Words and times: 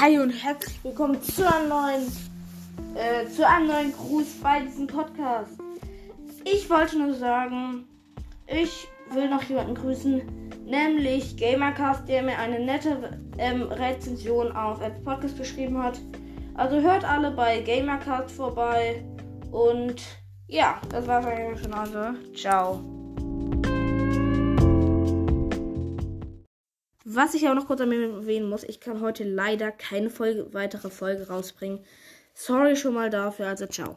Hi 0.00 0.18
und 0.18 0.30
herzlich 0.30 0.82
willkommen 0.82 1.22
zu 1.22 1.46
einem 1.46 1.68
neuen, 1.68 2.12
äh, 2.96 3.28
zu 3.28 3.46
einem 3.46 3.68
neuen 3.68 3.92
Gruß 3.92 4.40
bei 4.42 4.60
diesem 4.60 4.88
Podcast. 4.88 5.52
Ich 6.44 6.68
wollte 6.68 6.98
nur 6.98 7.14
sagen, 7.14 7.84
ich 8.48 8.88
will 9.12 9.30
noch 9.30 9.44
jemanden 9.44 9.76
grüßen, 9.76 10.22
nämlich 10.66 11.36
Gamercast, 11.36 12.08
der 12.08 12.24
mir 12.24 12.36
eine 12.36 12.58
nette 12.58 13.20
ähm, 13.38 13.62
Rezension 13.62 14.50
auf 14.50 14.80
Apple 14.80 15.02
Podcast 15.04 15.38
geschrieben 15.38 15.80
hat. 15.80 16.00
Also 16.54 16.80
hört 16.80 17.04
alle 17.04 17.30
bei 17.30 17.60
Gamercast 17.60 18.32
vorbei 18.32 19.04
und 19.52 20.02
ja, 20.48 20.80
das 20.90 21.06
war's 21.06 21.24
eigentlich 21.24 21.62
schon. 21.62 21.72
Also, 21.72 22.18
ciao. 22.34 22.93
Was 27.06 27.34
ich 27.34 27.46
aber 27.46 27.54
noch 27.54 27.66
kurz 27.66 27.80
erwähnen 27.80 28.48
muss, 28.48 28.64
ich 28.64 28.80
kann 28.80 29.02
heute 29.02 29.24
leider 29.24 29.70
keine 29.70 30.08
Folge, 30.08 30.52
weitere 30.54 30.88
Folge 30.88 31.28
rausbringen. 31.28 31.80
Sorry 32.32 32.76
schon 32.76 32.94
mal 32.94 33.10
dafür, 33.10 33.48
also 33.48 33.66
ciao. 33.66 33.92